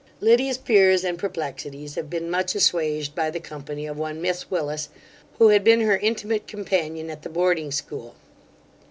Liddy's 0.19 0.57
fears 0.57 1.03
and 1.03 1.19
perplexities 1.19 1.93
have 1.93 2.09
been 2.09 2.27
much 2.27 2.55
assuaged 2.55 3.13
by 3.13 3.29
the 3.29 3.39
company 3.39 3.85
of 3.85 3.99
one 3.99 4.19
Miss 4.19 4.49
Willis, 4.49 4.89
who 5.37 5.49
had 5.49 5.63
been 5.63 5.81
her 5.81 5.99
intimate 5.99 6.47
companion 6.47 7.11
at 7.11 7.21
the 7.21 7.29
boarding 7.29 7.71
school. 7.71 8.15